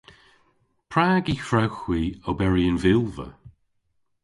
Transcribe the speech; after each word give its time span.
Prag 0.91 1.25
y 1.33 1.35
hwrewgh 1.45 1.77
hwi 1.83 2.01
oberi 2.29 2.65
y'n 2.69 2.79
vilva? 2.83 3.27